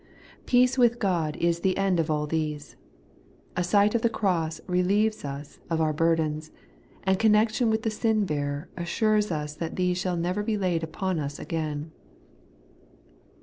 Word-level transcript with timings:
Peace 0.47 0.79
with 0.79 0.97
God 0.97 1.35
is 1.37 1.59
the 1.59 1.77
end 1.77 1.99
of 1.99 2.09
all 2.09 2.25
these. 2.25 2.75
A 3.55 3.63
sight 3.63 3.93
of 3.93 4.01
the 4.01 4.09
cross 4.09 4.59
relieves 4.65 5.23
us 5.23 5.59
of 5.69 5.79
our 5.79 5.93
burdens, 5.93 6.49
and 7.03 7.19
connection 7.19 7.69
with 7.69 7.83
the 7.83 7.91
Sin 7.91 8.25
bearer 8.25 8.67
assures 8.75 9.29
us 9.29 9.53
that 9.53 9.75
these 9.75 9.99
shaU 9.99 10.15
never 10.15 10.41
be 10.41 10.57
laid 10.57 10.89
on 10.99 11.19
us 11.19 11.37
again. 11.37 11.91